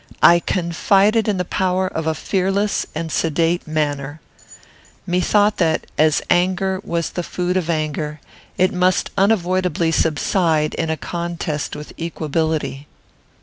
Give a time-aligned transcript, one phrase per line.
[0.23, 4.19] I confided in the power of a fearless and sedate manner.
[5.05, 8.19] Methought that, as anger was the food of anger,
[8.57, 12.87] it must unavoidably subside in a contest with equability.